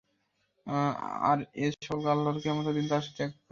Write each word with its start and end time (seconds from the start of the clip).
আর 1.23 1.37
এ 1.55 1.75
সকলকে 1.79 2.09
আল্লাহ 2.13 2.31
কিয়ামতের 2.35 2.75
দিন 2.77 2.85
তার 2.87 3.03
সাথে 3.03 3.21
একত্র 3.21 3.33
করবেন। 3.33 3.39